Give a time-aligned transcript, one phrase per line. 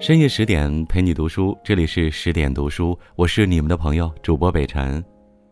[0.00, 5.02] 深夜十点陪你读书，这里是十点读书，我是你们的朋友主播北辰。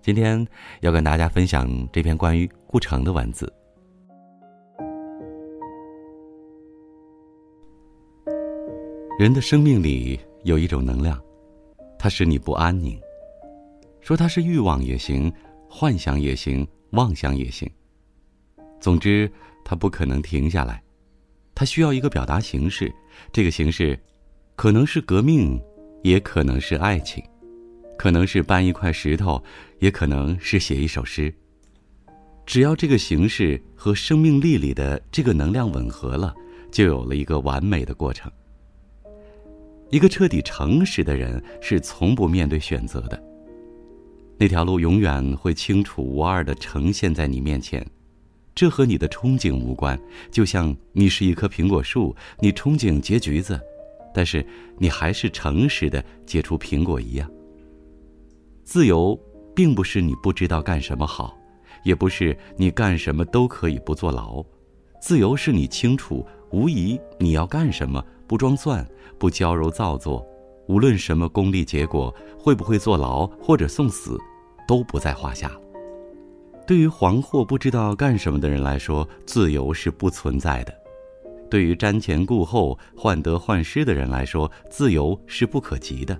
[0.02, 0.44] 今天
[0.80, 3.50] 要跟大家分享这篇关于顾城的文字。
[9.18, 11.18] 人的生命里有一种能量，
[11.98, 13.00] 它使你不安宁。
[14.00, 15.32] 说它是欲望也行，
[15.68, 17.70] 幻想也行，妄想也行。
[18.80, 19.30] 总之，
[19.64, 20.82] 它不可能停下来，
[21.54, 22.92] 它需要一个表达形式，
[23.32, 23.98] 这个形式。
[24.62, 25.60] 可能是革命，
[26.04, 27.20] 也可能是爱情，
[27.98, 29.42] 可能是搬一块石头，
[29.80, 31.34] 也可能是写一首诗。
[32.46, 36.32] 只要这个形式和生命力里的这个能量吻合了，
[36.70, 38.30] 就有了一个完美的过程。
[39.90, 43.20] 一个彻底诚实的人是从不面对选择的，
[44.38, 47.84] 那条路永远会清楚无二的呈现在你面前，
[48.54, 49.98] 这和你的憧憬无关。
[50.30, 53.60] 就像你是一棵苹果树，你憧憬结橘子。
[54.14, 54.44] 但是
[54.78, 57.30] 你还是诚实的结出苹果一样。
[58.64, 59.18] 自由
[59.54, 61.36] 并不是你不知道干什么好，
[61.84, 64.44] 也不是你干什么都可以不坐牢。
[65.00, 68.86] 自由是你清楚无疑你要干什么，不装蒜，
[69.18, 70.24] 不娇柔造作，
[70.68, 74.16] 无论什么功利结果，会不会坐牢或者送死，
[74.68, 75.50] 都不在话下。
[76.64, 80.72] 对于惶惑不知道干什么的人来说，自由是不存在的。
[81.52, 86.18] 对于瞻前顾后、患得患失的人来说，自由是不可及的。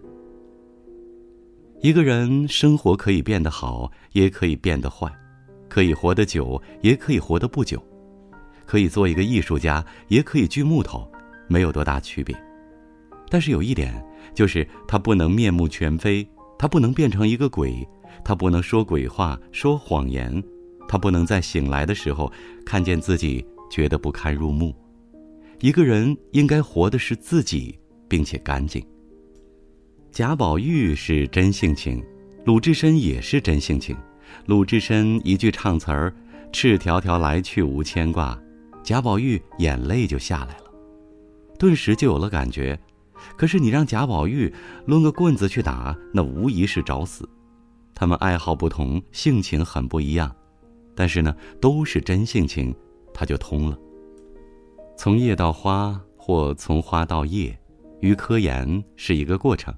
[1.81, 5.09] 一个人生活可以变得好，也可以变得坏；
[5.71, 7.79] 可以活得久，也可以活得不久；
[8.67, 11.11] 可以做一个艺术家，也可以锯木头，
[11.49, 12.37] 没有多大区别。
[13.31, 17.89] 但是有一点，就是他不能面目全非，他不能变成一个鬼，
[18.23, 20.45] 他不能说鬼话、说谎言，
[20.87, 22.31] 他不能在醒来的时候
[22.67, 24.75] 看见自己觉得不堪入目。
[25.63, 27.79] 一个人应该活的是自己，
[28.09, 28.85] 并且干净。
[30.11, 32.05] 贾宝玉是真性情，
[32.45, 33.97] 鲁智深也是真性情。
[34.47, 36.13] 鲁智深一句唱词儿
[36.53, 38.37] ：“赤条条来去无牵挂”，
[38.83, 40.65] 贾宝玉眼泪就下来了，
[41.61, 42.77] 顿时就有了感觉。
[43.37, 44.53] 可是你让贾宝玉
[44.87, 47.29] 抡个棍子去打，那无疑是找死。
[47.95, 50.35] 他们爱好不同，性情很不一样，
[50.97, 52.75] 但是呢，都是真性情，
[53.15, 53.79] 他就通了。
[55.03, 57.59] 从叶到花，或从花到叶，
[57.99, 59.75] 于科研是一个过程，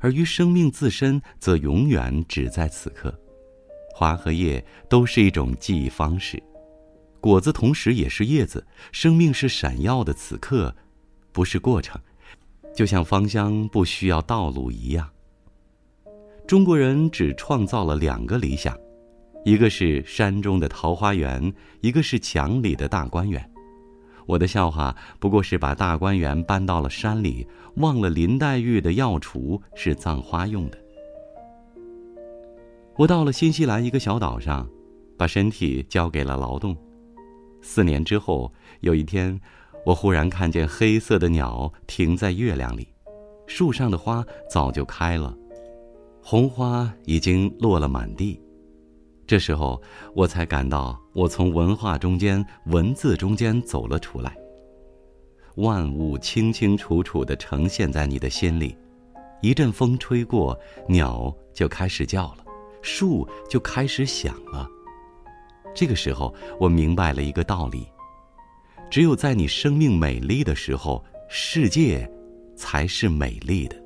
[0.00, 3.18] 而于生命自身，则永远只在此刻。
[3.94, 6.42] 花和叶都是一种记忆方式，
[7.22, 8.66] 果子同时也是叶子。
[8.92, 10.76] 生命是闪耀的此刻，
[11.32, 11.98] 不是过程，
[12.74, 15.08] 就像芳香不需要道路一样。
[16.46, 18.78] 中国人只创造了两个理想，
[19.42, 21.50] 一个是山中的桃花源，
[21.80, 23.50] 一个是墙里的大观园。
[24.26, 30.78] 我的笑话不过是把大观园搬到了山里，忘了林黛玉的药橱是葬花用的。
[32.96, 34.68] 我到了新西兰一个小岛上，
[35.16, 36.76] 把身体交给了劳动。
[37.62, 39.38] 四年之后，有一天，
[39.84, 42.88] 我忽然看见黑色的鸟停在月亮里，
[43.46, 45.36] 树上的花早就开了，
[46.22, 48.40] 红花已经落了满地。
[49.26, 49.80] 这时候，
[50.14, 54.36] 我才感到我从文化中间、文字中间走了出来。
[55.56, 58.76] 万物清清楚楚地呈现在你的心里，
[59.40, 62.44] 一阵风吹过，鸟就开始叫了，
[62.82, 64.68] 树就开始响了。
[65.74, 67.86] 这个时候，我明白了一个道理：
[68.90, 72.08] 只有在你生命美丽的时候，世界
[72.54, 73.76] 才是美丽的。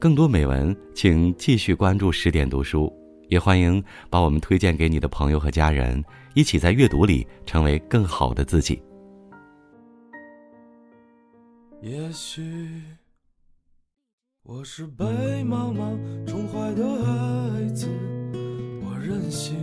[0.00, 2.92] 更多美文，请继续关注十点读书。
[3.28, 8.82] 也欢迎把我们推荐给你的朋友和家人，一起在阅读里成为更好的自己。
[11.80, 12.82] 也许
[14.42, 15.04] 我是被
[15.44, 15.96] 妈妈
[16.26, 17.88] 宠坏的孩子，
[18.82, 19.56] 我任性。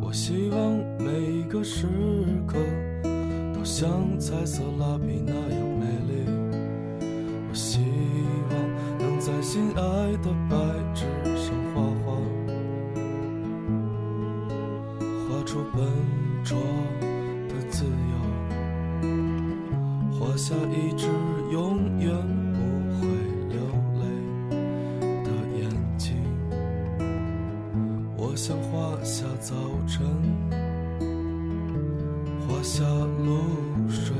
[0.00, 1.86] 我希望每一个时
[2.46, 2.56] 刻
[3.52, 5.67] 都像彩色蜡笔那样
[9.50, 9.80] 心爱
[10.18, 10.58] 的白
[10.92, 11.06] 纸
[11.38, 12.12] 上画画，
[15.26, 15.80] 画出笨
[16.44, 16.54] 拙
[17.48, 17.88] 的自由，
[20.12, 21.06] 画下一只
[21.50, 22.14] 永远
[22.52, 22.58] 不
[23.00, 23.08] 会
[23.48, 23.58] 流
[23.94, 24.04] 泪
[25.24, 25.64] 的眼
[25.96, 26.14] 睛。
[28.18, 29.54] 我想画下早
[29.86, 30.04] 晨，
[32.46, 34.14] 画下露水，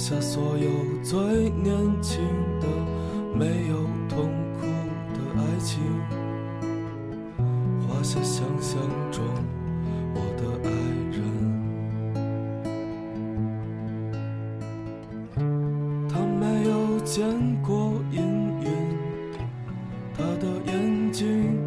[0.00, 0.70] 下所有
[1.02, 1.20] 最
[1.50, 2.24] 年轻
[2.58, 2.66] 的，
[3.38, 3.76] 没有
[4.08, 4.66] 痛苦
[5.12, 5.78] 的爱情。
[7.86, 8.80] 画下想象
[9.12, 9.22] 中
[10.14, 10.70] 我的爱
[11.12, 11.20] 人，
[16.08, 17.22] 他没有见
[17.62, 18.22] 过阴
[18.62, 18.66] 云，
[20.16, 21.60] 他的眼睛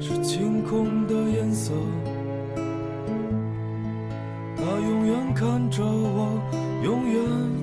[0.00, 1.72] 是晴空的颜色。
[4.56, 6.40] 他永远看着我，
[6.84, 7.59] 永远。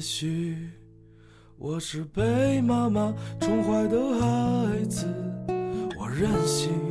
[0.00, 0.56] 也许
[1.58, 5.04] 我是被妈妈宠坏的孩子，
[5.98, 6.89] 我任性。